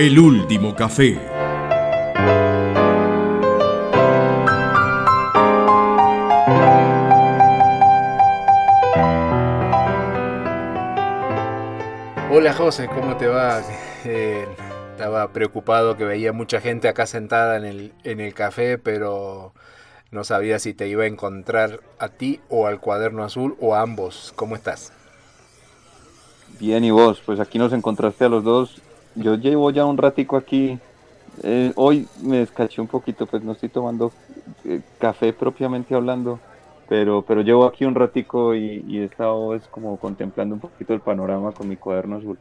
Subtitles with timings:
[0.00, 1.18] El último café.
[12.30, 13.60] Hola José, ¿cómo te va?
[14.06, 14.46] Eh,
[14.92, 19.52] estaba preocupado que veía mucha gente acá sentada en el, en el café, pero
[20.10, 23.82] no sabía si te iba a encontrar a ti o al cuaderno azul o a
[23.82, 24.32] ambos.
[24.34, 24.94] ¿Cómo estás?
[26.58, 28.80] Bien, y vos, pues aquí nos encontraste a los dos.
[29.20, 30.78] Yo llevo ya un ratico aquí.
[31.42, 34.12] Eh, hoy me descaché un poquito, pues no estoy tomando
[34.64, 36.40] eh, café propiamente hablando,
[36.88, 41.00] pero, pero llevo aquí un ratico y, he estado es como contemplando un poquito el
[41.00, 42.38] panorama con mi cuaderno azul.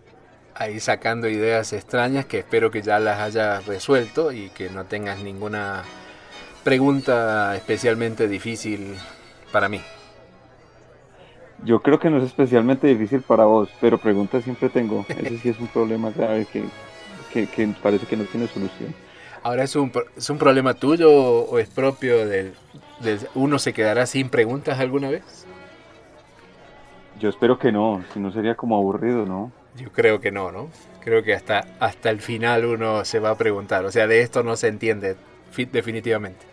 [0.55, 5.19] Ahí sacando ideas extrañas que espero que ya las hayas resuelto y que no tengas
[5.19, 5.83] ninguna
[6.63, 8.95] pregunta especialmente difícil
[9.52, 9.81] para mí.
[11.63, 15.05] Yo creo que no es especialmente difícil para vos, pero preguntas siempre tengo.
[15.09, 16.63] Ese sí es un problema grave que,
[17.33, 18.93] que, que parece que no tiene solución.
[19.43, 22.53] Ahora, ¿es un, ¿es un problema tuyo o es propio del,
[22.99, 23.19] del...
[23.35, 25.45] ¿Uno se quedará sin preguntas alguna vez?
[27.19, 29.51] Yo espero que no, si no sería como aburrido, ¿no?
[29.75, 30.69] Yo creo que no, ¿no?
[31.01, 33.85] Creo que hasta, hasta el final uno se va a preguntar.
[33.85, 35.16] O sea, de esto no se entiende
[35.71, 36.45] definitivamente.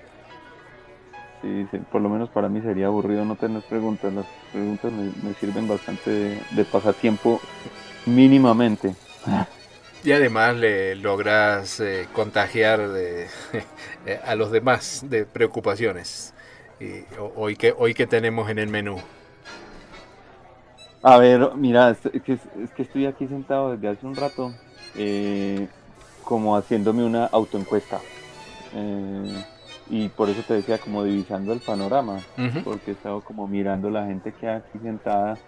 [1.46, 4.12] Sí, sí, por lo menos para mí sería aburrido no tener preguntas.
[4.12, 7.40] Las preguntas me, me sirven bastante de, de, pasatiempo
[8.04, 8.96] mínimamente.
[10.02, 13.28] Y además le logras eh, contagiar de,
[14.26, 16.34] a los demás de preocupaciones.
[16.80, 17.04] Y
[17.36, 18.98] hoy que hoy que tenemos en el menú.
[21.00, 24.52] A ver, mira, es que, es que estoy aquí sentado desde hace un rato,
[24.96, 25.68] eh,
[26.24, 28.00] como haciéndome una autoencuesta.
[28.74, 29.44] Eh,
[29.88, 32.62] y por eso te decía, como divisando el panorama, uh -huh.
[32.64, 35.38] porque he estado como mirando la gente que hay aquí sentada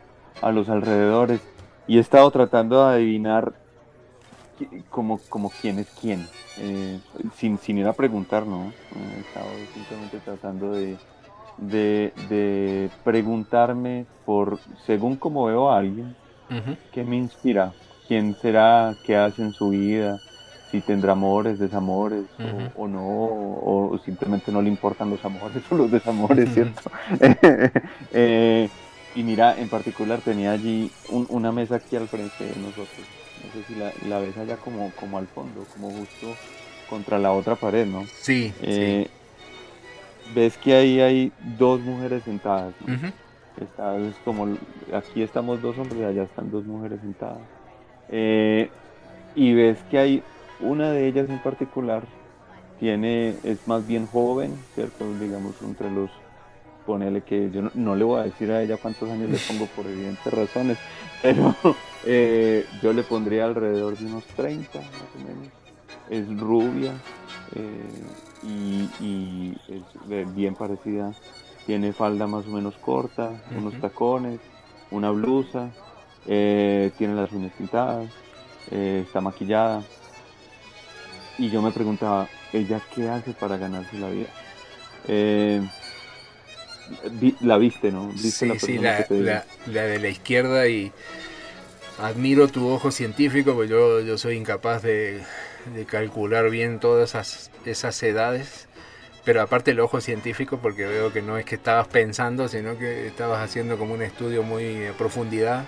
[0.41, 1.41] a los alrededores
[1.87, 3.53] y he estado tratando de adivinar
[4.91, 6.27] como, como quién es quién,
[6.59, 7.01] eh,
[7.37, 8.73] sin, sin ir a preguntar, ¿no?
[8.95, 10.97] He estado simplemente tratando de,
[11.59, 16.17] de, de preguntarme por, según como veo a alguien,
[16.51, 16.77] uh -huh.
[16.93, 17.73] qué me inspira,
[18.07, 20.19] quién será, qué hace en su vida,
[20.71, 22.71] si tendrá amores, desamores uh -huh.
[22.77, 26.91] o, o, no, o, o, simplemente no le importan los amores o los desamores, ¿cierto?
[28.13, 28.69] eh,
[29.15, 33.07] y mira, en particular tenía allí un, una mesa aquí al frente de nosotros.
[33.45, 36.35] No sé si la, la, ves allá como, como al fondo, como justo
[36.89, 38.05] contra la otra pared, ¿no?
[38.21, 38.53] Sí.
[38.63, 40.35] Eh, sí.
[40.35, 42.95] Ves que ahí hay dos mujeres sentadas, ¿no?
[42.95, 43.13] Uh -huh.
[43.63, 44.57] Está, es como,
[44.93, 47.39] aquí estamos dos hombres y allá están dos mujeres sentadas.
[48.11, 48.71] Eh,
[49.35, 50.23] y ves que hay
[50.61, 52.03] una de ellas en particular
[52.79, 55.05] tiene, es más bien joven, ¿cierto?
[55.19, 56.11] Digamos, entre los,
[56.87, 59.67] ponele que yo no, no, le voy a decir a ella cuántos años le pongo
[59.67, 60.79] por evidentes razones,
[61.23, 61.55] pero
[62.07, 65.49] eh, yo le pondría alrededor de unos 30 más o menos.
[66.09, 66.93] Es rubia
[67.55, 68.03] eh,
[68.43, 71.13] y, y, es bien parecida,
[71.67, 73.59] tiene falda más o menos corta, uh -huh.
[73.59, 74.41] unos tacones,
[74.91, 75.71] una blusa,
[76.27, 78.11] eh, tiene las uñas pintadas,
[78.71, 79.83] está maquillada
[81.39, 84.27] y yo me preguntaba, ¿ella qué hace para ganarse la vida?
[85.07, 85.63] Eh,
[87.13, 88.09] vi, la viste, ¿no?
[88.09, 90.93] ¿Viste sí, la, sí, la, la, la, de la izquierda y
[91.99, 95.23] admiro tu ojo científico, porque yo, yo soy incapaz de,
[95.75, 98.67] de calcular bien todas esas, esas edades.
[99.25, 103.07] Pero aparte el ojo científico, porque veo que no es que estabas pensando, sino que
[103.07, 105.67] estabas haciendo como un estudio muy a profundidad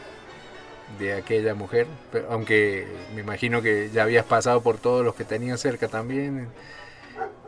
[0.99, 1.87] de aquella mujer,
[2.29, 6.49] aunque me imagino que ya habías pasado por todos los que tenías cerca también,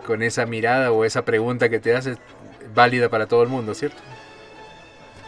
[0.06, 2.18] con esa mirada o esa pregunta que te haces,
[2.74, 3.98] válida para todo el mundo, ¿cierto?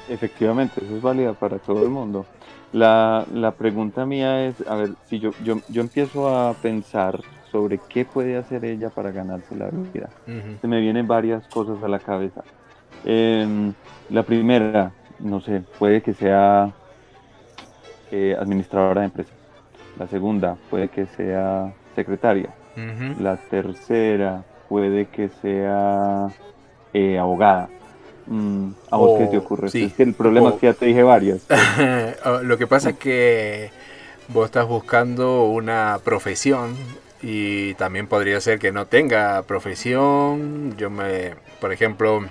[0.09, 2.27] Efectivamente, eso es válida para todo el mundo.
[2.73, 7.21] La, la pregunta mía es, a ver, si yo, yo, yo empiezo a pensar
[7.53, 10.61] sobre qué puede hacer ella para ganarse la vida, uh -huh.
[10.61, 12.43] se me vienen varias cosas a la cabeza.
[13.05, 13.73] Eh,
[14.11, 16.73] la primera, no sé, puede que sea
[18.11, 19.33] eh, administradora de empresa.
[19.99, 22.51] La segunda puede que sea secretaria.
[22.77, 23.19] Uh -huh.
[23.19, 26.29] La tercera puede que sea
[26.93, 27.69] eh, abogada.
[28.27, 29.69] Mm, ¿A vos oh, qué te ocurre?
[29.69, 29.85] Sí.
[29.85, 30.55] Es que el problema oh.
[30.55, 31.47] es que ya te dije varias.
[32.43, 33.71] Lo que pasa es que
[34.29, 36.75] vos estás buscando una profesión
[37.23, 40.75] y también podría ser que no tenga profesión.
[40.77, 42.23] Yo me, por ejemplo,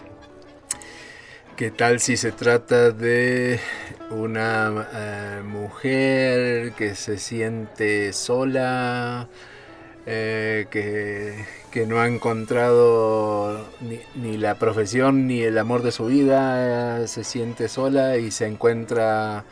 [1.55, 3.59] ¿Qué tal si se trata de
[4.13, 9.27] una eh, mujer que se siente sola,
[10.05, 13.67] eh, que, que, no ha encontrado
[14.15, 18.47] ni, la profesión ni el amor de su vida, eh, se siente sola y se
[18.47, 19.45] encuentra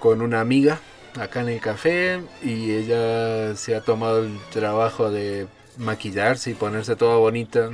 [0.00, 0.80] con una amiga
[1.20, 5.46] acá en el café y ella se ha tomado el trabajo de
[5.78, 7.70] maquillarse y ponerse toda bonita,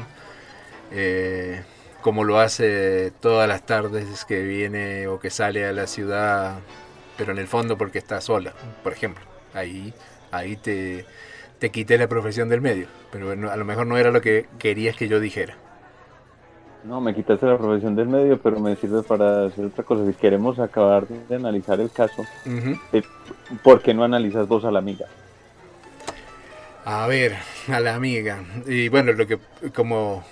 [2.00, 6.60] como lo hace todas las tardes que viene o que sale a la ciudad,
[7.16, 8.52] pero en el fondo porque está sola,
[8.82, 9.24] por ejemplo.
[9.54, 9.92] Ahí,
[10.30, 11.04] ahí te,
[11.58, 14.96] te quité la profesión del medio, pero a lo mejor no era lo que querías
[14.96, 15.56] que yo dijera.
[16.84, 20.06] No, me quitaste la profesión del medio, pero me sirve para hacer otra cosa.
[20.06, 22.24] Si queremos acabar de analizar el caso,
[22.92, 23.02] eh,
[23.62, 25.06] ¿por qué no analizas vos a la amiga?
[26.86, 27.36] A ver,
[27.68, 28.42] a la amiga.
[28.66, 29.38] Y bueno, lo que
[29.74, 30.24] como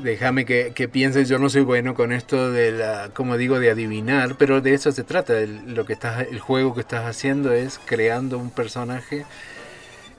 [0.00, 3.70] déjame que, que, pienses, yo no soy bueno con esto de la, como digo, de
[3.70, 5.38] adivinar, pero de eso se trata.
[5.38, 9.24] El, lo que estás, el juego que estás haciendo es creando un personaje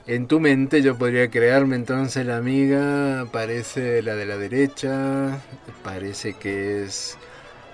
[0.07, 5.41] en tu mente yo podría crearme entonces la amiga, parece la de la derecha,
[5.83, 7.17] parece que es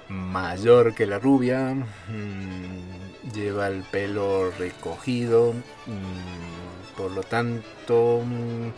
[0.08, 5.54] mayor que la rubia, mm, lleva el pelo recogido,
[5.88, 8.70] mm, por lo tanto, mm,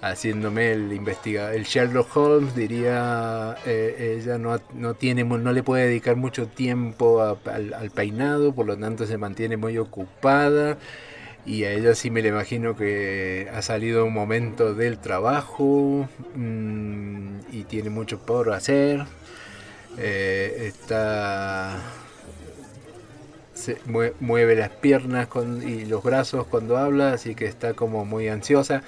[0.00, 5.86] haciéndome el investigador, el Sherlock Holmes diría, eh, ella no, no, tiene, no le puede
[5.86, 10.78] dedicar mucho tiempo al peinado, por lo tanto se mantiene muy ocupada
[11.46, 17.38] y a ella sí me le imagino que ha salido un momento del trabajo mm,
[17.52, 19.04] y tiene mucho por hacer.
[19.96, 21.78] Eh, está
[23.54, 25.28] se mueve, las piernas
[25.66, 28.82] y los brazos cuando habla, así que está como muy ansiosa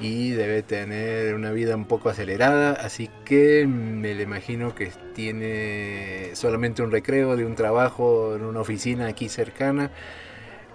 [0.00, 6.30] y debe tener una vida un poco acelerada, así que me le imagino que tiene
[6.34, 9.90] solamente un recreo de un trabajo en una oficina aquí cercana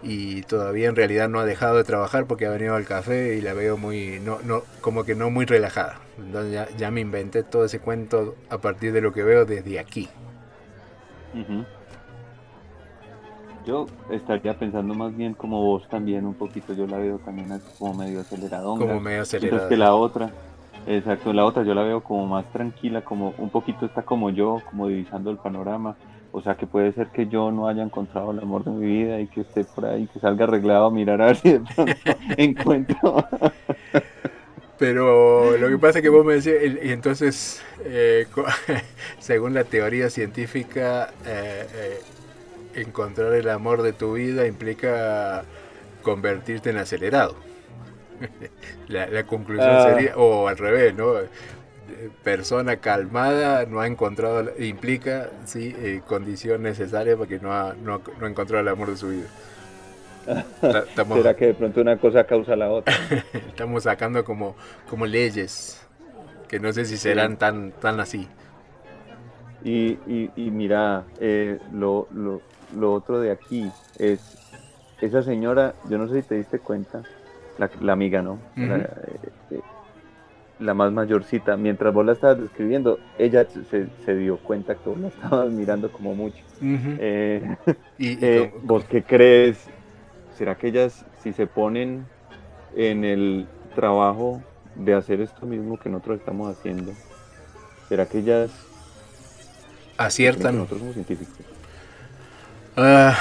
[0.03, 3.41] y todavía en realidad no ha dejado de trabajar porque ha venido al café y
[3.41, 5.99] la veo muy, no, no, como que no muy relajada.
[6.19, 9.79] Entonces ya, ya me inventé todo ese cuento a partir de lo que veo desde
[9.79, 10.07] aquí.
[13.65, 17.93] Yo estaría pensando más bien como vos también un poquito, yo la veo también como
[17.93, 19.67] medio acelerada Como medio acelerada.
[19.69, 20.29] que la otra,
[20.85, 24.61] exacto, la otra yo la veo como más tranquila, como un poquito está como yo,
[24.69, 25.95] como divisando el panorama
[26.37, 29.21] o sea, que puede ser que yo no haya encontrado el amor de mi vida
[29.21, 31.93] y que esté por ahí, que salga arreglado a mirar a ver si de pronto
[32.35, 33.25] encuentro.
[34.77, 38.27] Pero lo que pasa es que vos me decías, y entonces, eh,
[39.19, 41.99] según la teoría científica, eh, eh,
[42.75, 45.43] encontrar el amor de tu vida implica
[46.01, 47.35] convertirte en acelerado.
[48.87, 49.83] La, conclusión ah.
[49.83, 51.13] sería, o al revés, ¿no?
[52.23, 58.25] persona calmada no ha encontrado, implica sí, eh, condición necesaria porque no ha, no, no
[58.25, 59.27] ha encontrado el amor de su vida.
[60.61, 62.93] ¿Será que de pronto una cosa causa la otra?
[63.33, 64.55] Estamos sacando como,
[64.89, 65.85] como leyes
[66.47, 68.27] que no sé si serán tan, tan así.
[69.63, 72.41] Y, y, mira, eh, lo, lo,
[72.73, 74.37] lo, otro de aquí es,
[75.01, 77.03] esa señora, yo no sé si te diste cuenta,
[77.57, 78.39] la, amiga, ¿no?
[80.59, 83.45] la más mayorcita, mientras vos la estabas describiendo, ella
[84.05, 86.43] se, dio cuenta que vos la estabas mirando como mucho.
[86.61, 87.55] Eh,
[87.97, 89.67] ¿Y, eh, ¿Vos qué crees?
[90.37, 92.05] ¿Será que ellas, si se ponen
[92.75, 94.41] en el trabajo
[94.75, 96.93] de hacer esto mismo que nosotros estamos haciendo,
[97.87, 98.51] ¿será que ellas
[99.97, 100.55] aciertan?
[100.55, 101.54] Nosotros somos científicos.
[102.77, 103.17] Ah,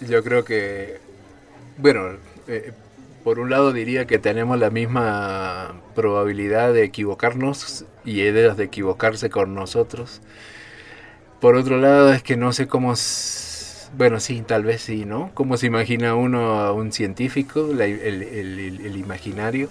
[0.00, 0.98] yo creo que,
[1.78, 2.72] bueno, eh,
[3.24, 9.30] por un lado diría que tenemos la misma probabilidad de equivocarnos y ellas de equivocarse
[9.30, 10.20] con nosotros.
[11.40, 12.94] Por otro lado es que no sé cómo...
[13.96, 15.30] Bueno, sí, tal vez sí, ¿no?
[15.34, 19.68] ¿Cómo se imagina uno a un científico, el, imaginario?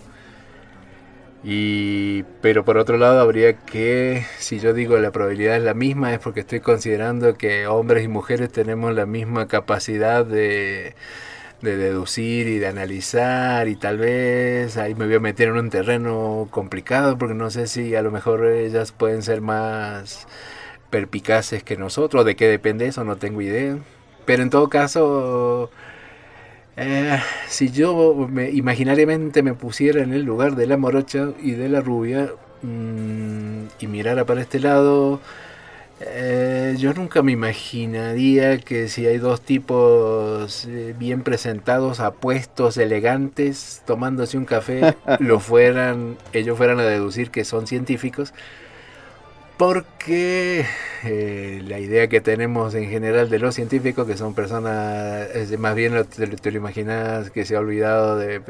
[1.44, 6.14] Y, pero por otro lado habría que, si yo digo la probabilidad es la misma,
[6.14, 10.94] es porque estoy considerando que hombres y mujeres tenemos la misma capacidad de,
[11.62, 15.70] de deducir y de analizar y tal vez ahí me voy a meter en un
[15.70, 20.28] terreno complicado porque no sé si a lo mejor ellas pueden ser más
[20.92, 23.78] perpicaces que nosotros, de qué depende eso, no tengo idea.
[24.26, 25.72] Pero en todo caso,
[26.78, 31.70] eh, si yo me, imaginariamente me pusiera en el lugar de la morocha y de
[31.70, 35.20] la rubia mm, y mirara para este lado,
[36.04, 43.84] eh, yo nunca me imaginaría que si hay dos tipos eh, bien presentados, apuestos, elegantes,
[43.86, 48.34] tomándose un café, lo fueran, ellos fueran a deducir que son científicos,
[49.62, 50.66] porque
[51.04, 56.04] eh, la idea que tenemos en general de los científicos, que son personas, más bien
[56.04, 58.42] te, lo imaginas que se ha olvidado de,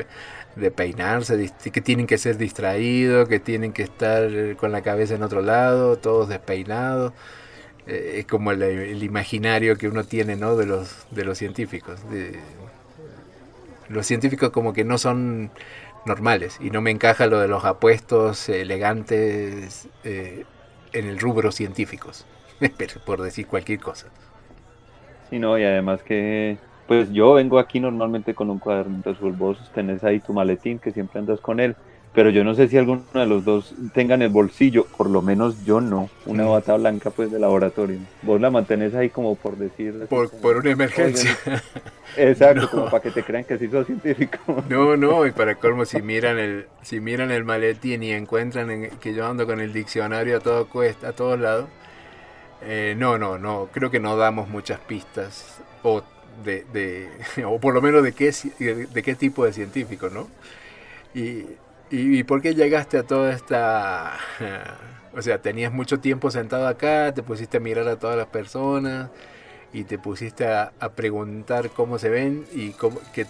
[0.56, 5.24] de peinarse, que tienen que ser distraídos, que tienen que estar con la cabeza en
[5.24, 7.12] otro lado, todos despeinados
[7.88, 10.56] eh, es como el, imaginario que uno tiene ¿no?
[10.56, 12.00] de, los, de los científicos.
[13.90, 15.52] los científicos como que no son
[16.06, 20.46] normales y no me encaja lo de los apuestos elegantes eh,
[20.94, 22.26] en el rubro científicos,
[23.06, 24.08] por decir cualquier cosa.
[25.30, 26.58] Sí, no, y además que
[26.88, 30.92] pues yo vengo aquí normalmente con un cuaderno azul, vos tenés ahí tu maletín que
[30.92, 31.76] siempre andas con él
[32.14, 35.22] pero yo no sé si alguno de los dos tenga en el bolsillo, por lo
[35.22, 38.00] menos yo no, una bata blanca pues de laboratorio.
[38.22, 40.08] Vos la mantenés ahí como por decir...
[40.10, 41.38] Por, por una emergencia.
[42.18, 44.38] exacto, como para que te crean que sí sos científico.
[44.68, 49.14] No, no, y para colmo, si miran el, si miran el maletín y encuentran que
[49.14, 51.70] yo ando con el diccionario a, todo cuesta, a todos lados,
[52.62, 56.04] eh, no, no, no, creo que no damos muchas pistas, o,
[56.44, 57.10] de, de,
[57.46, 60.28] o por lo menos de qué, de qué tipo de científico, ¿no?
[61.14, 61.46] Y
[61.92, 64.18] ¿Y, por qué llegaste a toda esta...
[65.14, 69.10] O sea, tenías mucho tiempo sentado acá, te pusiste a mirar a todas las personas
[69.74, 73.26] y te pusiste a, preguntar cómo se ven y cómo, qué,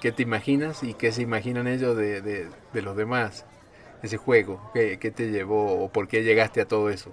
[0.00, 3.44] qué, te imaginas y qué se imaginan ellos de, de, los demás,
[4.04, 7.12] ese juego, ¿qué, ¿qué, te llevó o por qué llegaste a todo eso.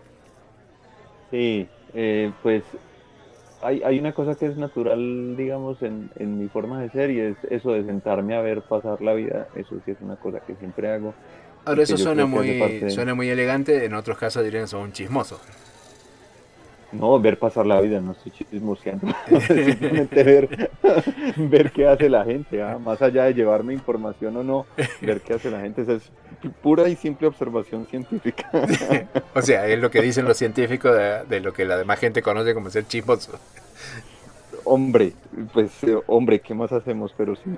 [1.32, 2.64] Sí, eh, pues
[3.62, 7.20] hay, hay una cosa que es natural, digamos, en, en, mi forma de ser y
[7.20, 9.48] es eso de sentarme a ver pasar la vida.
[9.56, 11.14] Eso sí es una cosa que siempre hago.
[11.66, 15.42] Ahora eso suena muy, suena muy elegante, en otros casos dirían son chismosos.
[16.92, 19.08] No, ver pasar la vida, no estoy chismoseando.
[19.48, 20.70] Simplemente ver,
[21.36, 22.78] ver qué hace la gente, ¿ah?
[22.78, 24.66] más allá de llevarme información o no,
[25.02, 25.82] ver qué hace la gente.
[25.82, 26.12] es
[26.62, 28.50] pura y simple observación científica.
[29.36, 30.96] o sea, es lo que dicen los científicos
[31.28, 33.38] de, lo que la demás gente conoce como ser chismoso.
[34.64, 35.14] Hombre,
[35.54, 37.14] pues eh, hombre, ¿qué más hacemos?
[37.18, 37.52] Pero sí.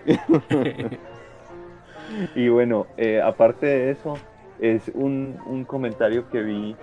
[2.35, 4.15] y bueno, eh, aparte de eso,
[4.59, 6.75] es un, un comentario que vi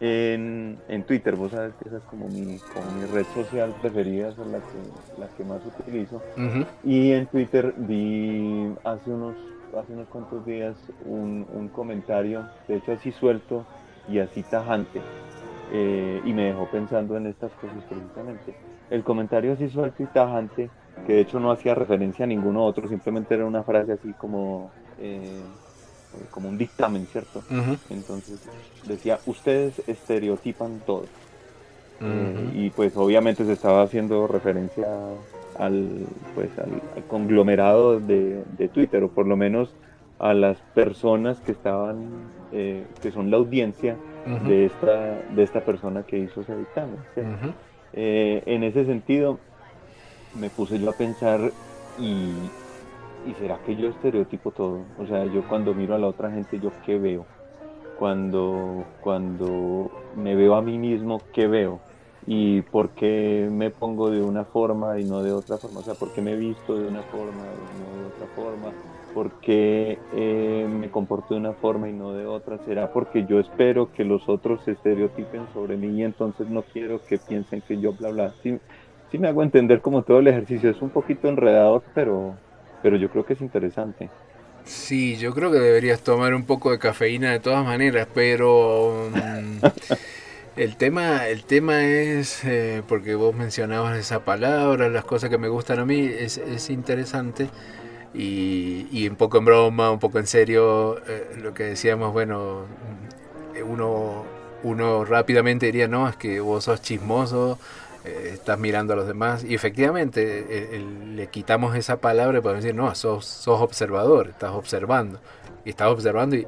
[0.00, 4.28] en, en, Twitter, vos sabes que esa es como mi, como mi red social preferida,
[4.28, 6.20] es la que, la que más utilizo.
[6.84, 9.34] Y en Twitter vi hace unos,
[9.76, 10.76] hace unos cuantos días
[11.06, 13.64] un, un comentario, de hecho así suelto
[14.08, 15.00] y así tajante,
[15.72, 18.54] eh, y me dejó pensando en estas cosas precisamente.
[18.90, 20.70] El comentario así suelto y tajante,
[21.06, 24.70] que de hecho no hacía referencia a ninguno otro, simplemente era una frase así como...
[24.98, 25.40] Eh,
[26.30, 27.42] como un dictamen, ¿cierto?
[27.90, 28.40] Entonces
[28.86, 31.04] decía, ustedes estereotipan todo.
[32.00, 34.86] Eh, y pues obviamente se estaba haciendo referencia
[35.58, 39.74] al, pues, al, conglomerado de, Twitter, o por lo menos
[40.18, 42.08] a las personas que estaban,
[42.52, 43.96] eh, que son la audiencia
[44.46, 46.98] de, esta, de esta persona que hizo ese dictamen.
[47.92, 49.38] Eh, en ese sentido,
[50.34, 51.52] me puse yo a pensar
[51.98, 52.32] y,
[53.30, 54.92] ¿y será que yo estereotipo todo?
[54.96, 57.30] O sea, yo cuando miro a la otra gente, ¿yo qué veo?
[57.94, 61.84] Cuando, cuando me veo a mí mismo, ¿qué veo?
[62.26, 65.80] ¿Y por qué me pongo de una forma y no de otra forma?
[65.80, 68.76] O sea, ¿por qué me visto de una forma y no de otra forma?
[69.12, 72.58] ¿Por qué eh, me comporto de una forma y no de otra?
[72.60, 77.02] ¿Será porque yo espero que los otros se estereotipen sobre mí y entonces no quiero
[77.04, 78.34] que piensen que yo bla bla?
[78.42, 78.58] Sí,
[79.10, 80.70] sí me hago entender como todo el ejercicio.
[80.70, 82.42] Es un poquito enredador, pero,
[82.86, 84.08] pero yo creo que es interesante.
[84.64, 89.66] Sí, yo creo que deberías tomar un poco de cafeína de todas maneras, pero mm,
[90.56, 95.48] el tema, el tema es eh, porque vos mencionabas esa palabra, las cosas que me
[95.48, 97.48] gustan a mí, es, es interesante
[98.14, 102.66] y, y, un poco en broma, un poco en serio, eh, lo que decíamos, bueno,
[103.66, 104.24] uno,
[104.62, 107.58] uno rápidamente diría, no, es que vos sos chismoso,
[108.06, 109.44] eh, estás mirando a los demás.
[109.44, 110.84] Y efectivamente, eh,
[111.14, 115.20] le quitamos esa palabra para decir, no, sos, sos observador, estás observando.
[115.64, 116.46] Y estás observando y,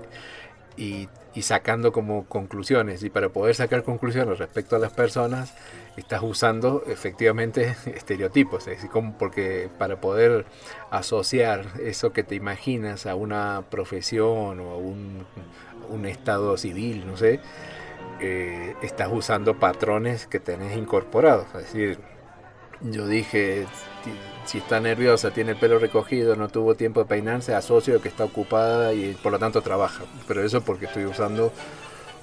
[0.76, 1.08] y,
[1.42, 3.02] sacando como conclusiones.
[3.02, 5.54] Y para poder sacar conclusiones respecto a las personas,
[5.96, 8.66] estás usando efectivamente estereotipos.
[8.66, 10.46] Es decir, como porque para poder
[10.90, 15.26] asociar eso que te imaginas a una profesión o a un,
[15.88, 17.40] un estado civil, no sé,
[18.20, 21.46] eh, estás usando patrones que tenés incorporados.
[21.54, 21.98] Es decir,
[22.80, 23.66] yo dije,
[24.44, 28.24] si está nerviosa, tiene el pelo recogido, no tuvo tiempo de peinarse, asocio que está
[28.24, 30.04] ocupada y por lo tanto trabaja.
[30.26, 31.52] Pero eso porque estoy usando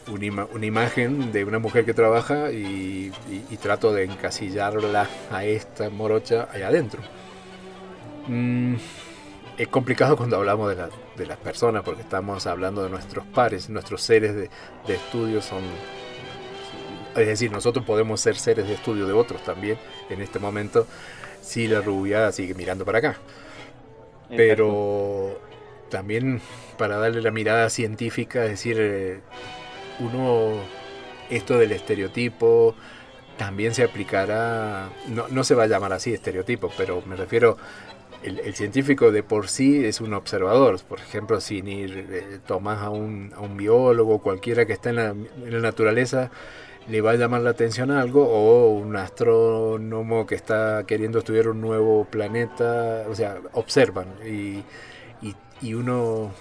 [0.07, 3.11] una, imagen de una mujer que trabaja y,
[3.61, 7.01] trato de encasillarla a esta morocha allá adentro.
[8.27, 8.75] Mm,
[9.57, 10.83] es complicado cuando hablamos de,
[11.15, 14.49] de, las personas porque estamos hablando de nuestros pares, nuestros seres de,
[14.87, 15.63] estudio son...
[17.15, 19.77] Es decir, nosotros podemos ser seres de estudio de otros también
[20.09, 20.85] en este momento
[21.41, 23.17] si la rubia sigue mirando para acá.
[24.27, 25.39] Pero
[25.89, 26.41] también
[26.77, 29.19] para darle la mirada científica, es decir, eh,
[29.99, 30.55] uno
[31.29, 32.75] esto del estereotipo
[33.37, 37.57] también se aplicará, no, no se va a llamar así estereotipo, pero me refiero
[38.25, 40.79] el, científico de por sí es un observador.
[40.81, 44.95] Por ejemplo, si ni eh, tomas a un, a un biólogo, cualquiera que esté en
[44.95, 46.31] la, en la, naturaleza,
[46.87, 51.61] le va a llamar la atención algo, o un astrónomo que está queriendo estudiar un
[51.61, 54.63] nuevo planeta, o sea, observan y,
[55.25, 56.31] y, y uno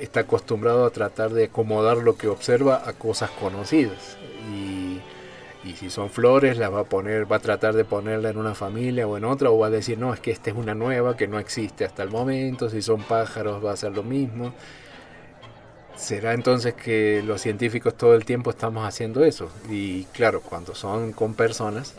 [0.00, 4.16] está acostumbrado a tratar de acomodar lo que observa a cosas conocidas.
[4.52, 4.79] Y
[5.62, 8.54] y si son flores, la va a poner, va a tratar de ponerla en una
[8.54, 11.16] familia o en otra, o va a decir, no, es que esta es una nueva
[11.16, 14.54] que no existe hasta el momento, si son pájaros va a ser lo mismo.
[15.96, 19.50] ¿Será entonces que los científicos todo el tiempo estamos haciendo eso?
[19.68, 21.94] Y claro, cuando son con personas,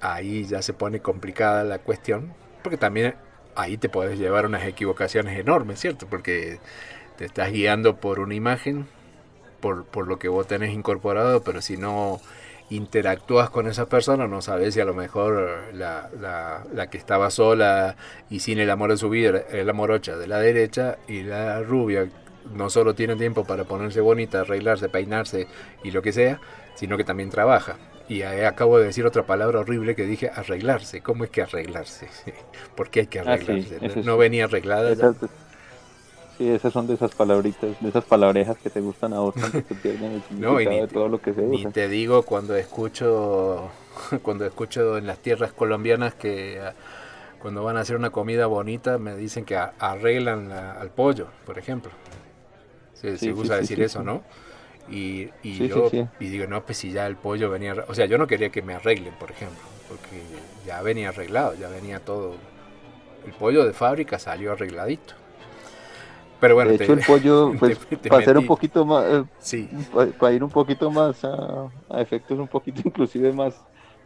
[0.00, 3.14] ahí ya se pone complicada la cuestión, porque también
[3.54, 6.06] ahí te puedes llevar unas equivocaciones enormes, ¿cierto?
[6.08, 6.58] Porque
[7.16, 8.88] te estás guiando por una imagen,
[9.60, 12.20] por, por lo que vos tenés incorporado, pero si no
[12.70, 16.10] interactúas con esa persona, no sabes si a lo mejor la,
[16.72, 17.96] la, que estaba sola
[18.30, 21.60] y sin el amor de su vida es la morocha de la derecha y la
[21.62, 22.08] rubia
[22.52, 25.46] no solo tiene tiempo para ponerse bonita, arreglarse, peinarse
[25.82, 26.40] y lo que sea,
[26.74, 27.76] sino que también trabaja.
[28.06, 31.00] Y acabo de decir otra palabra horrible que dije arreglarse.
[31.00, 32.08] ¿Cómo es que arreglarse?
[32.76, 34.02] ¿Por qué hay que ah, arreglarse?
[34.04, 35.14] ¿No venía arreglada?
[36.36, 39.62] Sí, esas son de esas palabritas, de esas palabrejas que te gustan a vos que
[39.62, 43.70] te pierden el no, de todo lo que se Ni te digo cuando escucho,
[44.22, 46.74] cuando escucho en las tierras colombianas que ah,
[47.40, 51.92] cuando van a hacer una comida bonita me dicen que arreglan al pollo, por ejemplo.
[52.94, 54.22] Se, sí, usa decir eso, ¿no?
[54.88, 57.74] Y, y yo y digo, no, pues si ya el pollo venía...
[57.86, 60.22] O sea, yo no quería que me arreglen, por ejemplo, porque
[60.66, 62.34] ya venía arreglado, ya venía todo...
[63.26, 65.14] El pollo de fábrica salió arregladito.
[66.44, 69.66] Pero bueno, de hecho, el pollo, pues, para ser un poquito más, eh,
[70.20, 73.54] para, ir un poquito más a, efectos un poquito inclusive más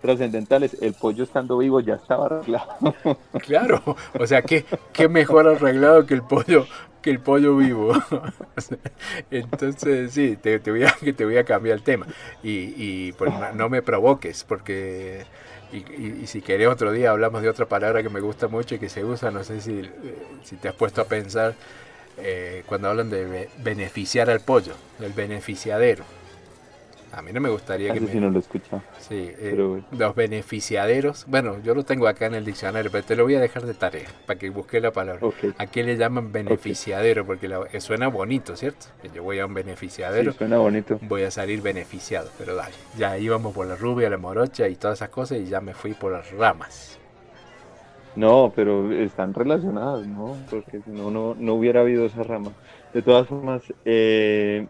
[0.01, 2.69] trascendentales, el pollo estando vivo ya estaba arreglado.
[3.45, 3.83] Claro,
[4.17, 6.65] o sea, ¿qué, qué mejor arreglado que el pollo
[7.03, 7.93] que el pollo vivo.
[9.33, 12.07] Entonces, sí, te, voy a, te voy a cambiar el tema.
[12.45, 15.25] Y, y pues, no me provoques, porque
[15.73, 18.89] y, si querés otro día hablamos de otra palabra que me gusta mucho y que
[18.89, 19.91] se usa, no sé si, eh,
[20.43, 21.55] si te has puesto a pensar
[22.21, 26.05] eh, cuando hablan de beneficiar al pollo, el beneficiadero.
[27.13, 28.13] A mí no me gustaría que me...
[28.13, 28.83] Si no lo escucha.
[28.99, 31.25] Sí, eh, los beneficiaderos.
[31.27, 33.75] Bueno, yo lo tengo acá en el diccionario, pero te lo voy a dejar de
[33.75, 35.27] tarea para que busque la palabra.
[35.57, 37.25] ¿A qué le llaman beneficiadero?
[37.25, 38.87] Porque eh, suena bonito, ¿cierto?
[39.15, 40.33] Yo voy a un beneficiadero.
[40.33, 40.99] suena bonito.
[41.03, 42.75] Voy a salir beneficiado, pero dale.
[42.97, 45.95] Ya íbamos por la rubia, la morocha y todas esas cosas y ya me fui
[45.95, 46.99] por las ramas.
[48.17, 50.37] No, pero están relacionadas, ¿no?
[50.51, 52.51] Porque si no, no, hubiera habido esa rama.
[52.93, 54.67] De todas formas, eh,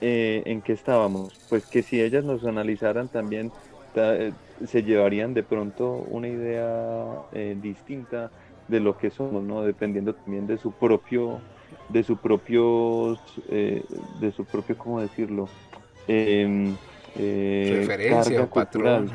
[0.00, 1.32] eh, ¿en qué estábamos?
[1.48, 3.50] Pues que si ellas nos analizaran también,
[3.94, 4.32] eh,
[4.66, 7.22] se llevarían de pronto una idea
[7.60, 8.30] distinta
[8.68, 9.62] de lo que somos, ¿no?
[9.62, 11.40] Dependiendo también de su propio,
[11.88, 15.48] de su propio, de su propio, ¿cómo decirlo?
[16.06, 16.76] Em,
[17.16, 19.10] Referencia patrón.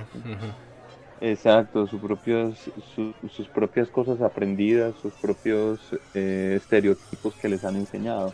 [1.20, 2.70] Exacto, sus propios,
[3.32, 5.80] sus propias cosas aprendidas, sus propios
[6.14, 8.34] eh, estereotipos que les han enseñado.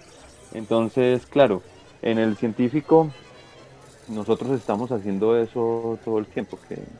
[0.53, 1.61] Entonces, claro,
[2.01, 3.09] en el científico
[4.09, 6.59] nosotros estamos haciendo eso todo el tiempo,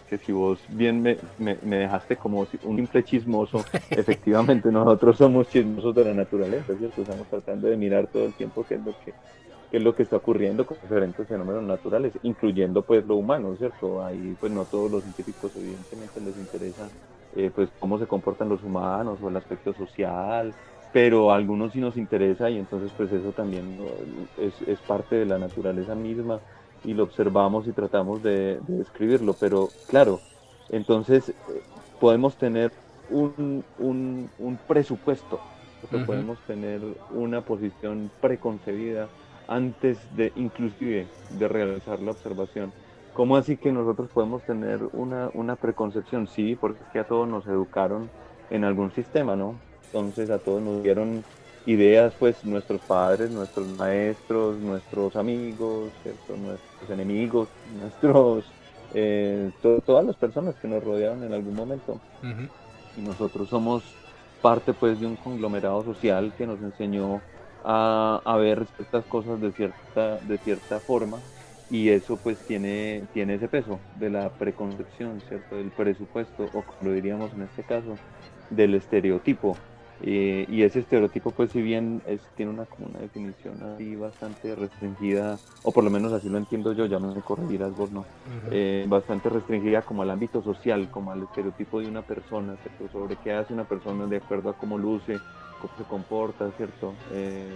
[0.10, 5.94] que, si vos bien me, me, dejaste como un simple chismoso, efectivamente nosotros somos chismosos
[5.96, 7.02] de la naturaleza, ¿cierto?
[7.02, 9.14] Estamos tratando de mirar todo el tiempo qué es lo que
[9.74, 14.06] qué es lo que está ocurriendo con diferentes fenómenos naturales, incluyendo pues lo humano, ¿cierto?
[14.06, 16.92] Ahí pues no todos los científicos evidentemente les interesa
[17.36, 20.54] eh, pues cómo se comportan los humanos o el aspecto social,
[20.92, 23.76] pero a algunos sí nos interesa y entonces pues eso también
[24.38, 26.40] es, es parte de la naturaleza misma
[26.84, 30.22] y lo observamos y tratamos de, describirlo, pero claro,
[30.70, 31.34] entonces eh,
[31.98, 32.72] podemos tener
[33.10, 35.40] un, un, un presupuesto,
[36.06, 39.10] podemos tener una posición preconcebida
[39.48, 42.72] antes de inclusive de realizar la observación.
[43.14, 46.28] ¿Cómo así que nosotros podemos tener una, una preconcepción?
[46.28, 48.10] Sí, porque es que a todos nos educaron
[48.50, 49.56] en algún sistema, ¿no?
[49.86, 51.24] Entonces a todos nos dieron
[51.66, 55.92] ideas, pues nuestros padres, nuestros maestros, nuestros amigos,
[56.28, 57.48] nuestros enemigos,
[57.82, 58.46] nuestros,
[58.94, 62.00] eh, todas las personas que nos rodearon en algún momento.
[62.98, 63.84] Y nosotros somos
[64.42, 67.22] parte pues de un conglomerado social que nos enseñó
[67.64, 71.20] a, ver estas cosas de cierta, de cierta forma
[71.70, 75.56] y eso pues tiene, tiene ese peso de la preconcepción, ¿cierto?
[75.56, 77.98] Del presupuesto o como lo diríamos en este caso,
[78.50, 79.58] del estereotipo.
[80.06, 84.54] Eh, y ese estereotipo, pues si bien es, tiene una, como una definición así bastante
[84.54, 88.06] restringida, o por lo menos así lo entiendo yo, ya no me corregirás vos, ¿no?
[88.52, 92.90] Eh, bastante restringida como al ámbito social, como al estereotipo de una persona, ¿cierto?
[92.90, 95.18] Sobre qué hace una persona de acuerdo a cómo luce,
[95.78, 96.94] se comporta, ¿cierto?
[97.12, 97.50] Eh,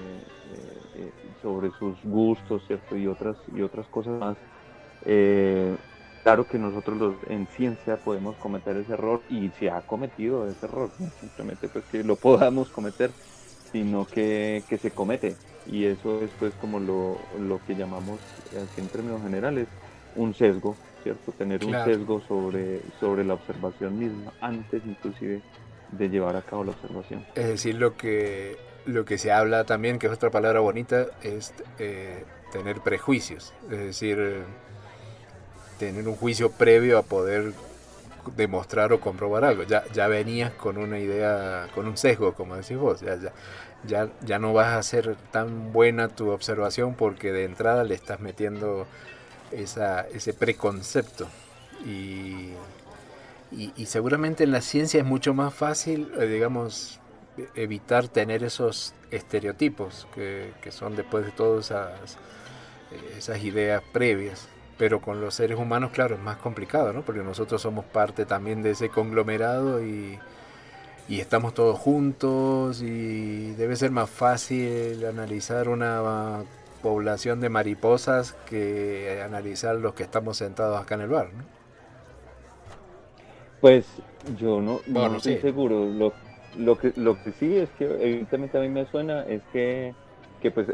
[1.42, 2.98] sobre sus gustos, ¿cierto?
[2.98, 4.38] Y otras, y otras cosas más.
[6.28, 10.66] Claro que nosotros los, en ciencia podemos cometer ese error y se ha cometido ese
[10.66, 13.12] error, no simplemente pues que lo podamos cometer,
[13.72, 15.38] sino que, se comete.
[15.72, 17.18] Y eso es pues como lo,
[17.66, 19.70] que llamamos así en términos generales
[20.18, 21.32] un sesgo, ¿cierto?
[21.32, 25.40] Tener un sesgo sobre, sobre la observación misma, antes inclusive
[25.92, 27.26] de llevar a cabo la observación.
[27.36, 31.54] Es decir, lo que, lo que se habla también, que es otra palabra bonita, es
[31.80, 33.54] eh, tener prejuicios.
[33.72, 34.44] Es decir,
[35.80, 37.54] tener un juicio previo a poder
[38.36, 39.64] demostrar o comprobar algo.
[39.64, 43.02] Ya, ya venías con una idea, con un sesgo, como decís vos.
[43.02, 43.18] Ya,
[43.86, 48.20] ya, ya, no vas a ser tan buena tu observación porque de entrada le estás
[48.20, 48.88] metiendo
[49.52, 51.28] esa, ese preconcepto.
[51.86, 52.54] Y,
[53.52, 57.00] y, seguramente en la ciencia es mucho más fácil, eh, digamos,
[57.56, 62.18] evitar tener esos estereotipos que, que son después de todas esas,
[63.18, 64.48] esas ideas previas.
[64.78, 67.02] Pero con los seres humanos, claro, es más complicado, ¿no?
[67.02, 70.20] Porque nosotros somos parte también de ese conglomerado y,
[71.10, 76.44] estamos todos juntos y debe ser más fácil analizar una
[76.84, 81.57] población de mariposas que analizar los que estamos sentados acá en el bar, ¿no?
[83.62, 83.86] Pues
[84.40, 84.82] yo no,
[85.16, 85.86] estoy seguro.
[85.86, 86.14] Lo,
[86.58, 89.94] lo, que, lo que sí es que evidentemente a mí me suena es que,
[90.42, 90.68] que pues,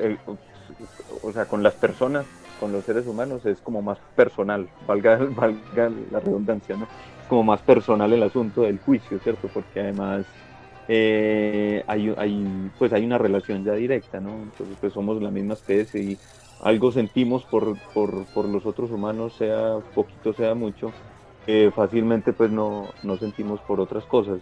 [1.22, 2.26] o sea, con las personas
[2.60, 6.88] con los seres humanos es como más personal, valga, valga la redundancia, ¿no?
[7.28, 9.50] Como más personal el asunto del juicio, ¿cierto?
[9.54, 10.26] Porque además
[10.88, 14.30] eh, hay, hay, pues hay una relación ya directa, ¿no?
[14.30, 16.18] Entonces pues somos la misma especie y
[16.62, 20.94] algo sentimos por, por, por los otros humanos, sea poquito, sea mucho,
[21.76, 24.40] fácilmente pues no, no sentimos por otras cosas.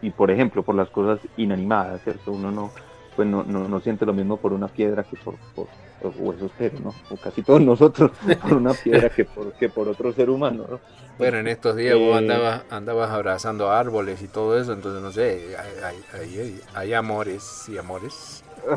[0.00, 2.32] Y por ejemplo, por las cosas inanimadas, ¿cierto?
[2.32, 2.70] Uno no,
[3.14, 5.66] pues no, no, no siente lo mismo por una piedra que por, por
[6.04, 6.94] o eso espero, ¿no?
[7.10, 8.10] O casi todos nosotros
[8.42, 10.80] por una piedra que por, que por otro ser humano, ¿no?
[11.18, 15.12] Bueno, en estos días vos eh, andabas, andabas abrazando árboles y todo eso, entonces no
[15.12, 18.42] sé, hay, hay, hay, amores y amores.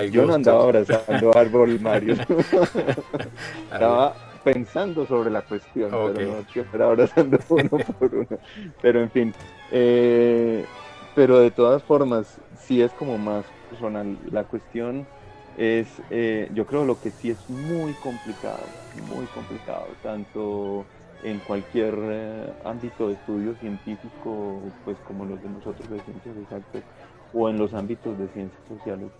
[0.10, 2.16] Yo no andaba abrazando árboles, Mario.
[3.72, 6.44] Estaba pensando sobre la cuestión, pero
[6.78, 8.38] no abrazando uno por uno.
[8.80, 9.32] Pero en fin,
[9.70, 10.64] eh,
[11.14, 14.18] pero de todas formas, sí es como más personal.
[14.30, 15.06] La cuestión
[15.56, 18.66] es, eh, yo creo lo que sí es muy complicado,
[19.08, 20.86] muy complicado, tanto
[21.22, 26.82] en cualquier eh, ámbito de estudio científico, pues como los de nosotros de ciencias exactas,
[27.32, 29.10] o en los ámbitos de ciencias sociales,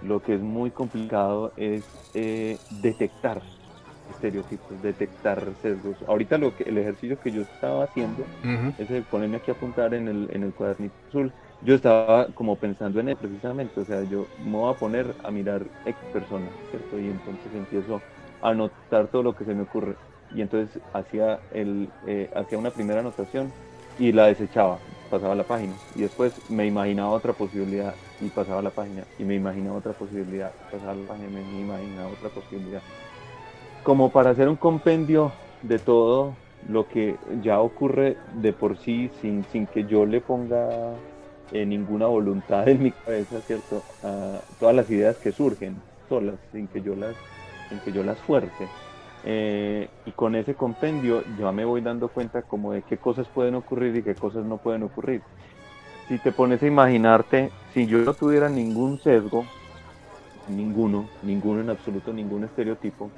[0.00, 3.42] lo que es muy complicado es eh, detectar
[4.08, 6.02] estereotipos, detectar sesgos.
[6.06, 8.30] Ahorita lo que, el ejercicio que yo estaba haciendo
[8.76, 12.58] es el ponerme aquí a apuntar en el, en el cuadernito azul yo estaba como
[12.60, 16.56] pensando en él precisamente, o sea, yo me voy a poner a mirar X personas,
[16.70, 16.98] ¿cierto?
[16.98, 18.06] Y entonces empiezo
[18.40, 19.98] a anotar todo lo que se me ocurre.
[20.30, 23.56] Y entonces hacía, el, eh, hacía una primera anotación
[23.96, 25.82] y la desechaba, pasaba la página.
[25.94, 29.08] Y después me imaginaba otra posibilidad y pasaba la página.
[29.16, 32.84] Y me imaginaba otra posibilidad, pasaba la página y me imaginaba otra posibilidad.
[33.82, 36.34] Como para hacer un compendio de todo
[36.68, 40.68] lo que ya ocurre de por sí sin, sin que yo le ponga
[41.52, 43.82] eh, ninguna voluntad en mi cabeza, ¿cierto?
[44.02, 45.76] A todas las ideas que surgen
[46.08, 47.14] solas, sin que yo las,
[47.68, 48.68] sin que yo las fuerce.
[49.24, 53.54] Eh, y con ese compendio ya me voy dando cuenta como de qué cosas pueden
[53.54, 55.22] ocurrir y qué cosas no pueden ocurrir.
[56.08, 59.44] Si te pones a imaginarte, si yo no tuviera ningún sesgo,
[60.48, 63.10] ninguno, ninguno en absoluto, ningún estereotipo,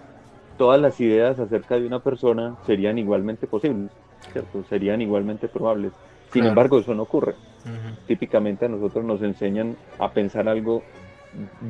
[0.60, 3.90] todas las ideas acerca de una persona serían igualmente posibles,
[4.30, 4.62] ¿cierto?
[4.68, 5.90] Serían igualmente probables.
[6.34, 7.34] Sin embargo, eso no ocurre.
[8.06, 10.82] Típicamente a nosotros nos enseñan a pensar algo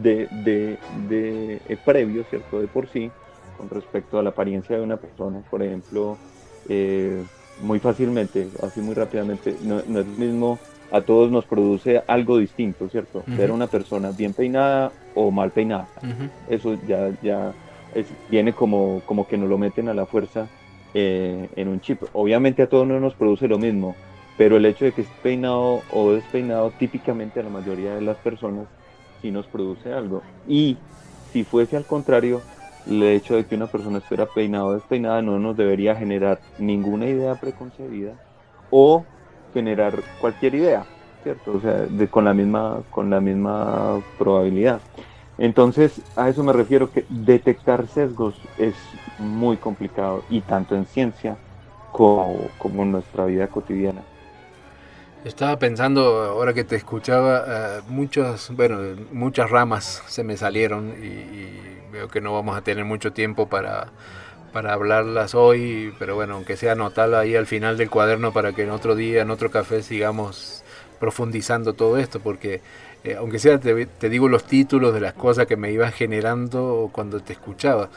[0.03, 0.77] de, de,
[1.09, 2.61] de, eh, previo, ¿cierto?
[2.61, 3.09] De por sí,
[3.57, 5.41] con respecto a la apariencia de una persona.
[5.49, 6.19] Por ejemplo,
[6.69, 7.23] eh,
[7.63, 10.59] muy fácilmente, así muy rápidamente, no, es lo mismo,
[10.91, 13.23] a todos nos produce algo distinto, ¿cierto?
[13.29, 15.87] Ver una persona bien peinada o mal peinada.
[16.49, 17.53] Eso ya, ya
[18.29, 20.49] viene como, como que nos lo meten a la fuerza
[20.95, 22.03] eh, en un chip.
[22.13, 23.95] Obviamente a todos no nos produce lo mismo
[24.41, 28.17] pero el hecho de que esté peinado o despeinado típicamente a la mayoría de las
[28.17, 28.69] personas
[29.21, 30.23] sí nos produce algo.
[30.49, 30.79] Y
[31.31, 32.41] si fuese al contrario,
[32.89, 37.05] el hecho de que una persona estuviera peinado o despeinada no nos debería generar ninguna
[37.05, 38.15] idea preconcebida
[38.71, 39.05] o
[39.53, 40.87] generar cualquier idea,
[41.23, 41.53] ¿cierto?
[41.59, 44.81] O sea, con, la misma, con la misma probabilidad.
[45.41, 48.75] Entonces, a eso me refiero que detectar sesgos es
[49.19, 51.39] muy complicado y tanto en ciencia
[51.93, 54.03] como, como en nuestra vida cotidiana.
[55.25, 58.81] Estaba pensando, ahora que te escuchaba, eh, muchas, bueno,
[59.13, 63.89] muchas ramas se me salieron y, veo que no vamos a tener mucho tiempo para,
[64.53, 68.63] para hablarlas hoy, pero bueno, aunque sea anotarla ahí al final del cuaderno para que
[68.63, 70.63] en otro día, en otro café, sigamos
[71.01, 72.61] profundizando todo esto, porque
[73.05, 77.21] eh, aunque sea te, digo los títulos de las cosas que me iban generando cuando
[77.21, 77.89] te escuchaba.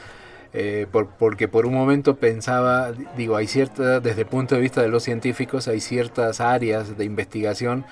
[0.56, 0.86] Eh,
[1.18, 5.02] porque por un momento pensaba, digo, hay cierta, desde el punto de vista de los
[5.02, 7.84] científicos, hay ciertas áreas de investigación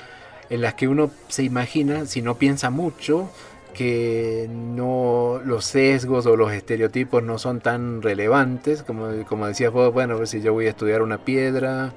[0.48, 3.30] en las que uno se imagina, si no piensa mucho,
[3.74, 9.92] que no los sesgos o los estereotipos no son tan relevantes, como, como decías vos,
[9.92, 11.92] bueno, si yo voy a estudiar una piedra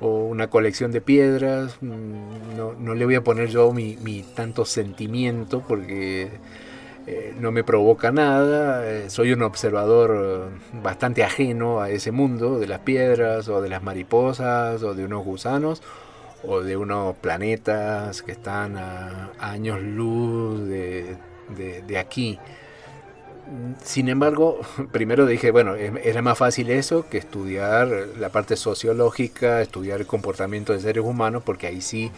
[0.00, 4.22] o una colección de piedras, mm, no, no le voy a poner yo mi, mi
[4.22, 6.30] tanto sentimiento porque
[7.06, 12.58] eh, no me provoca nada, eh, soy un observador eh, bastante ajeno a ese mundo
[12.58, 15.82] de las piedras o de las mariposas o de unos gusanos
[16.44, 21.16] o de unos planetas que están a, años luz de,
[21.86, 22.38] de, aquí.
[23.82, 24.60] Sin embargo,
[24.92, 30.06] primero dije, bueno, em, era más fácil eso que estudiar la parte sociológica, estudiar el
[30.06, 32.10] comportamiento de seres humanos, porque ahí sí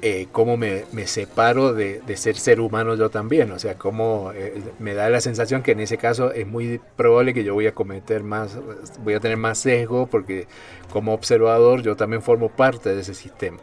[0.00, 3.50] eh, cómo me, separo de, ser ser humano yo también.
[3.50, 7.34] O sea, cómo eh, me da la sensación que en ese caso es muy probable
[7.34, 8.56] que yo voy a cometer más,
[9.02, 10.46] voy a tener más sesgo porque
[10.92, 13.58] como observador yo también formo parte de ese sistema.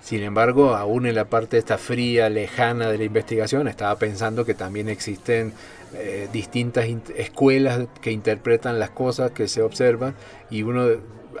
[0.00, 4.54] Sin embargo, aún en la parte esta fría, lejana de la investigación, estaba pensando que
[4.54, 5.52] también existen
[5.94, 10.14] eh, distintas escuelas que interpretan las cosas que se observan
[10.50, 10.86] y uno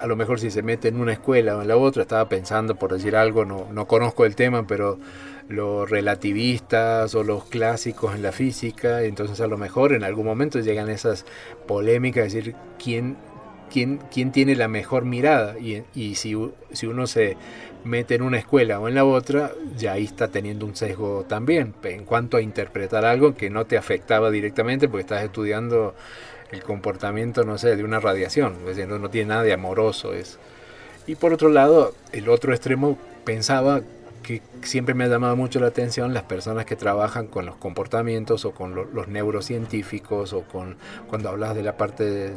[0.00, 2.76] a lo mejor si se mete en una escuela o en la otra, estaba pensando
[2.76, 4.98] por decir algo, no, no conozco el tema, pero
[5.48, 10.60] los relativistas o los clásicos en la física, entonces a lo mejor en algún momento
[10.60, 11.24] llegan esas
[11.66, 13.16] polémicas, es decir, quién,
[13.70, 14.00] quién,
[14.32, 17.36] tiene la mejor mirada y, si, uno se
[17.84, 21.74] mete en una escuela o en la otra, ya ahí está teniendo un sesgo también,
[21.84, 25.94] en cuanto a interpretar algo que no te afectaba directamente porque estás estudiando
[26.50, 30.38] el comportamiento, no sé, de una radiación, es decir, no, tiene nada de amoroso eso.
[31.06, 33.82] Y por otro lado, el otro extremo pensaba
[34.28, 38.44] que siempre me ha llamado mucho la atención las personas que trabajan con los comportamientos
[38.44, 40.76] o con los neurocientíficos o con
[41.08, 42.32] cuando hablas de la parte de,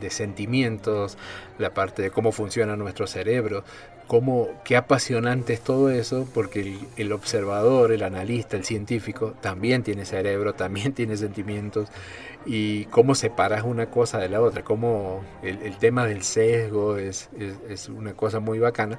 [0.00, 1.18] de, sentimientos,
[1.58, 3.64] la parte de cómo funciona nuestro cerebro,
[4.06, 9.82] cómo, qué apasionante es todo eso, porque el, el observador, el analista, el científico también
[9.82, 11.88] tiene cerebro, también tiene sentimientos
[12.46, 17.28] y cómo separas una cosa de la otra, cómo el, tema del sesgo es,
[17.88, 18.98] una cosa muy bacana.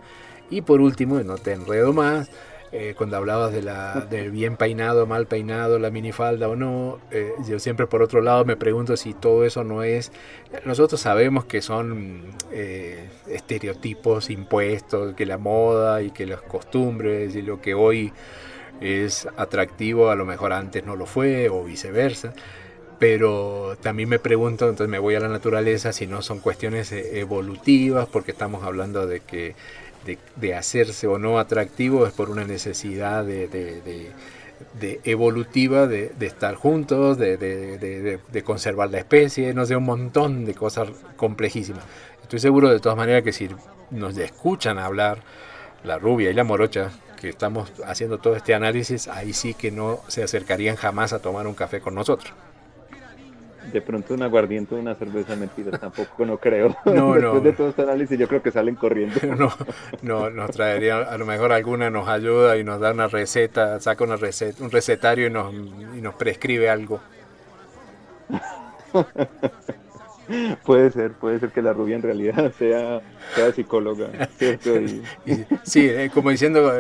[0.49, 2.29] Y por último, no te enredo más,
[2.71, 7.33] eh, cuando hablabas de la, del bien peinado, mal peinado, la minifalda o no, eh,
[7.47, 10.11] yo siempre por otro lado me pregunto si todo eso no es,
[10.65, 17.41] nosotros sabemos que son eh, estereotipos impuestos, que la moda y que las costumbres y
[17.41, 18.13] lo que hoy
[18.81, 22.33] es atractivo a lo mejor antes no lo fue o viceversa
[22.99, 28.09] pero también me pregunto, entonces me voy a la naturaleza, si no son cuestiones evolutivas,
[28.09, 29.55] porque estamos hablando de que
[30.05, 37.17] de, hacerse o no atractivo es por una necesidad de, de, evolutiva de, estar juntos,
[37.17, 41.83] de, conservar la especie, no sé, un montón de cosas complejísimas.
[42.21, 43.49] Estoy seguro de todas maneras que si
[43.91, 45.19] nos escuchan hablar
[45.83, 49.99] la rubia y la morocha, que estamos haciendo todo este análisis, ahí sí que no
[50.07, 52.33] se acercarían jamás a tomar un café con nosotros
[53.71, 56.75] de pronto un aguardiente o una cerveza mentira, tampoco no creo.
[56.85, 59.19] No, Después de todo este análisis yo creo que salen corriendo.
[59.39, 59.51] No,
[60.01, 64.03] no, nos traería, a lo mejor alguna nos ayuda y nos da una receta, saca
[64.03, 66.99] una receta, un recetario y nos, y nos prescribe algo.
[70.65, 73.01] puede ser, puede ser que la rubia en realidad sea,
[73.35, 74.29] sea psicóloga,
[75.63, 76.71] sí, eh, como diciendo,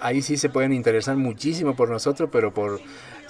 [0.00, 2.80] ahí sí se pueden interesar muchísimo por nosotros, pero por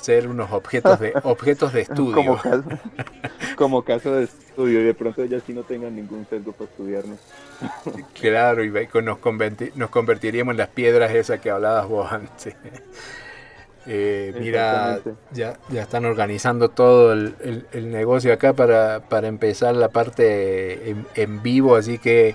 [0.04, 2.14] ser unos objetos de objetos de estudio.
[2.14, 2.64] Como caso,
[3.56, 7.18] como caso de estudio, y de pronto ellas sí no tengan ningún sesgo para estudiarnos.
[8.20, 9.18] Claro, y nos,
[9.74, 12.54] nos convertiríamos en las piedras esas que hablabas vos antes.
[13.86, 20.90] Eh, mira, ya, ya están organizando todo el, negocio acá para, para, empezar la parte
[20.90, 22.34] en, en vivo, así que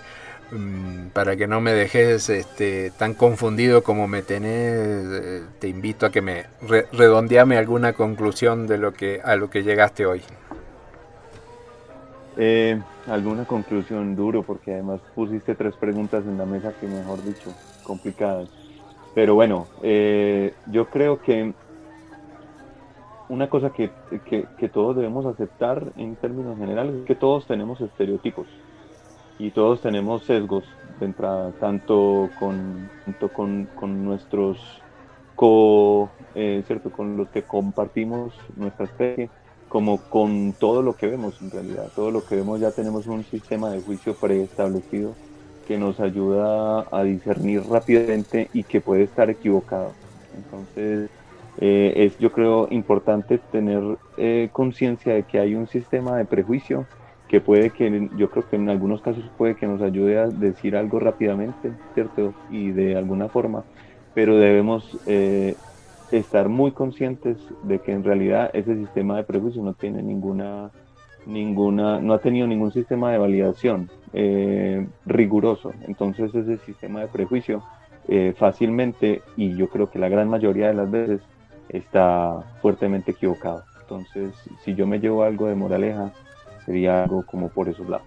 [1.13, 6.11] para que no me dejes este, tan confundido como me tenés, eh, te invito a
[6.11, 6.45] que me
[6.91, 10.21] redondeame alguna conclusión de lo que a lo que llegaste hoy.
[12.37, 17.53] Eh, alguna conclusión duro, porque además pusiste tres preguntas en la mesa que, mejor dicho,
[17.83, 18.49] complicadas.
[19.13, 21.53] Pero bueno, eh, yo creo que
[23.27, 23.91] una cosa que,
[24.57, 28.47] que, todos debemos aceptar en términos generales es que todos tenemos estereotipos
[29.39, 34.85] y todos tenemos sesgos de entrada, tanto con, tanto con, con nuestros
[35.35, 36.91] co, eh, ¿cierto?
[36.91, 39.33] con los que compartimos nuestra especie,
[39.67, 41.91] como con todo lo que vemos en realidad.
[41.95, 45.19] Todo lo que vemos ya tenemos un sistema de juicio preestablecido
[45.65, 49.99] que nos ayuda a discernir rápidamente y que puede estar equivocado.
[50.33, 51.11] Entonces,
[51.57, 53.83] eh, es yo creo importante tener
[54.17, 56.89] eh, conciencia de que hay un sistema de prejuicio
[57.29, 60.75] que puede que, yo creo que en algunos casos puede que nos ayude a decir
[60.75, 62.33] algo rápidamente, ¿cierto?
[62.49, 63.63] Y de alguna forma,
[64.15, 65.55] pero debemos eh,
[66.11, 70.71] estar muy conscientes de que en realidad ese sistema de prejuicio no tiene ninguna,
[71.27, 75.71] ninguna, no ha tenido ningún sistema de validación eh, riguroso.
[75.87, 77.63] Entonces ese sistema de prejuicio
[78.07, 81.21] eh, fácilmente, y yo creo que la gran mayoría de las veces,
[81.69, 83.63] está fuertemente equivocado.
[83.81, 86.11] Entonces, si yo me llevo algo de moraleja,
[86.69, 88.05] sería algo como por esos lados.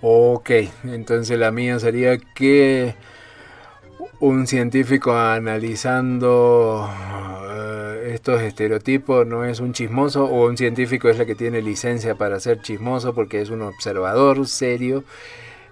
[0.00, 0.50] Ok,
[0.84, 2.94] entonces la mía sería que
[4.20, 6.88] un científico analizando
[7.50, 12.14] eh, estos estereotipos no es un chismoso o un científico es la que tiene licencia
[12.14, 15.02] para ser chismoso porque es un observador serio,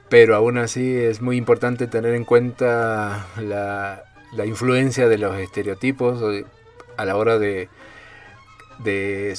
[0.09, 4.03] pero aún así es muy importante tener en cuenta la,
[4.45, 6.21] influencia de los estereotipos
[6.97, 7.69] a la hora de,
[8.83, 9.31] de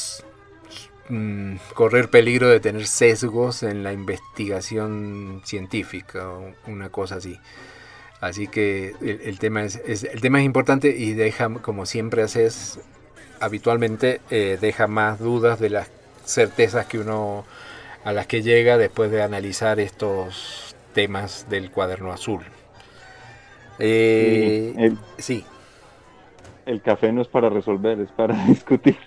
[1.10, 7.40] mm, correr peligro de tener sesgos en la investigación científica o una cosa así.
[8.22, 12.80] Así que el, tema es, el tema es importante y deja, como siempre haces
[13.42, 15.90] habitualmente, eh, deja más dudas de las
[16.26, 17.44] certezas que uno
[18.06, 22.44] a las que llega después de analizar estos temas del cuaderno azul.
[23.80, 25.63] Eh, sí el
[26.82, 28.98] café no es para resolver, es para discutir.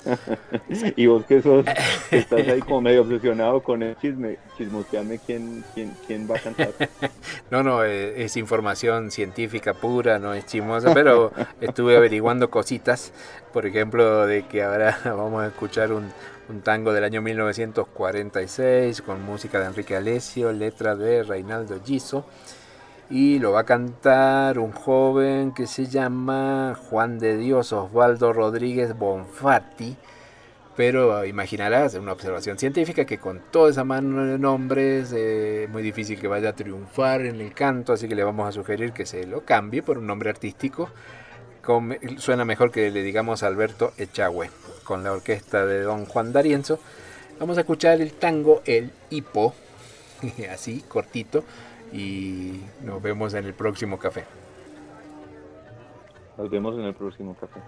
[0.97, 1.64] y vos que sos,
[2.11, 6.71] estás ahí como medio obsesionado con el chisme, chismoteame quién, quién, quién va a cantar.
[7.51, 13.12] No, no, eh, es información científica pura, no es chismosa, pero estuve averiguando cositas,
[13.53, 16.11] por ejemplo, de que ahora vamos a escuchar un,
[16.49, 22.27] un tango del año 1946 con música de Enrique Alessio, letra de Reinaldo Giso
[23.09, 28.99] y lo va a cantar un joven que se llama Juan de Dios Osvaldo Rodríguez
[28.99, 29.97] Bonfatti.
[30.77, 35.83] Pero imaginarás, una observación científica, que con toda esa mano de nombres es eh, muy
[35.83, 39.07] difícil que vaya a triunfar en el canto, así que le vamos a sugerir que
[39.07, 40.90] se lo cambie por un nombre artístico.
[42.19, 44.51] suena mejor que le digamos Alberto Echagüe,
[44.85, 46.79] con la orquesta de don Juan D'Arienzo.
[47.40, 49.55] Vamos a escuchar el tango El Hipo,
[50.53, 51.42] así, cortito,
[51.92, 54.25] y nos vemos en el próximo café.
[56.37, 57.61] Nos vemos en el próximo café.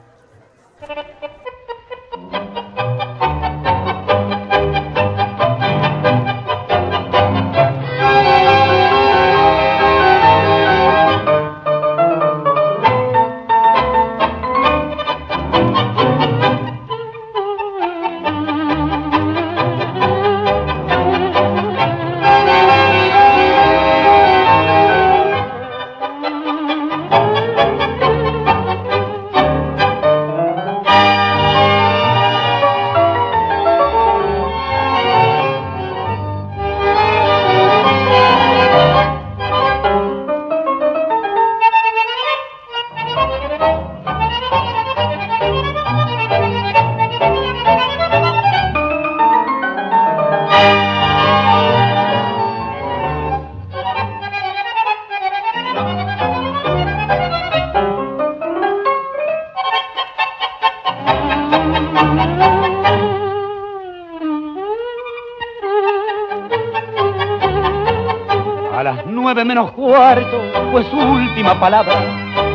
[70.71, 71.95] Fue su última palabra.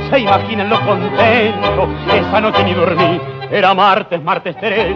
[0.09, 3.19] Se imaginan lo contento, esa noche ni dormí.
[3.49, 4.95] Era martes, martes 13,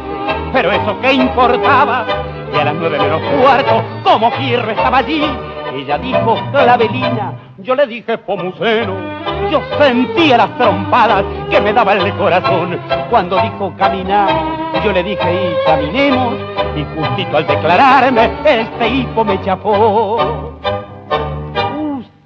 [0.54, 2.06] pero eso qué importaba.
[2.54, 5.24] Y a las nueve menos cuarto, como Fierro estaba allí.
[5.74, 8.94] Ella dijo clavelina, yo le dije pomuceno.
[9.52, 12.80] Yo sentía las trompadas que me daba el corazón.
[13.10, 14.30] Cuando dijo caminar,
[14.84, 16.36] yo le dije y caminemos.
[16.76, 19.42] Y justito al declararme, este hipo me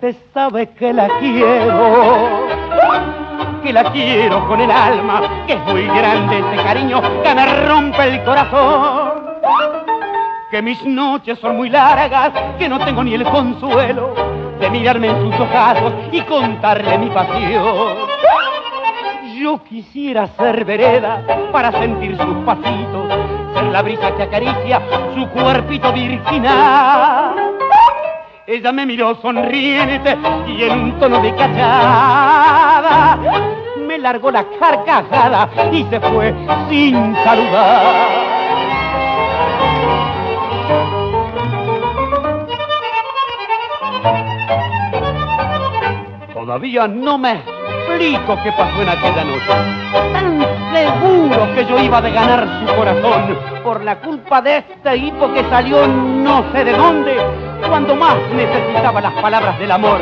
[0.01, 2.47] chafó sabe que la quiero,
[3.63, 8.07] que la quiero con el alma, que es muy grande este cariño que me rompe
[8.07, 9.31] el corazón.
[10.49, 14.13] que mis noches son muy largas, que no tengo ni el consuelo
[14.59, 17.97] de mirarme en sus ojos y contarle mi pasión.
[19.39, 23.07] Yo quisiera ser vereda para sentir sus pasitos,
[23.53, 24.81] ser la brisa que acaricia
[25.15, 27.50] su cuerpito virginal.
[28.51, 33.17] Ella me miró sonriente y en un tono de cachada
[33.87, 36.35] me largó la carcajada y se fue
[36.69, 38.09] sin saludar.
[46.33, 49.47] Todavía no me explico qué pasó en aquella noche.
[50.11, 55.31] Tan seguro que yo iba de ganar su corazón por la culpa de este hipo
[55.31, 60.01] que salió no sé de dónde cuando más necesitaba las palabras del amor.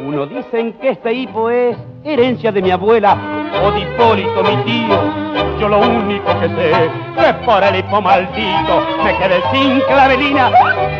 [0.00, 3.16] Uno dicen que este hipo es herencia de mi abuela
[3.64, 5.26] o de Hipólito, mi tío.
[5.58, 10.50] Yo lo único que sé es por el hipo maldito me quedé sin clavelina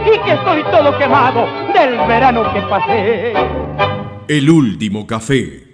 [0.07, 3.35] y que estoy todo quemado del verano que pasé.
[4.29, 5.67] El último café.